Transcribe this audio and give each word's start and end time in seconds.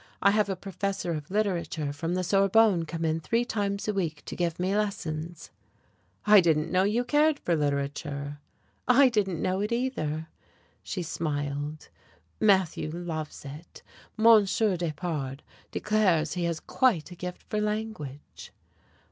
I 0.19 0.31
have 0.31 0.49
a 0.49 0.55
professor 0.55 1.11
of 1.11 1.29
literature 1.29 1.93
from 1.93 2.15
the 2.15 2.23
Sorbonne 2.23 2.87
come 2.87 3.05
in 3.05 3.19
three 3.19 3.45
times 3.45 3.87
a 3.87 3.93
week 3.93 4.23
to 4.25 4.35
give 4.35 4.59
me 4.59 4.75
lessons." 4.75 5.51
"I 6.25 6.41
didn't 6.41 6.71
know 6.71 6.81
you 6.81 7.03
cared 7.05 7.37
for 7.37 7.55
literature." 7.55 8.39
"I 8.87 9.09
didn't 9.09 9.39
know 9.43 9.59
it 9.61 9.71
either." 9.71 10.27
She 10.81 11.03
smiled. 11.03 11.89
"Matthew 12.39 12.89
loves 12.89 13.45
it. 13.45 13.83
Monsieur 14.17 14.75
Despard 14.75 15.43
declares 15.69 16.33
he 16.33 16.45
has 16.45 16.59
quite 16.59 17.11
a 17.11 17.15
gift 17.15 17.43
for 17.47 17.61
language." 17.61 18.51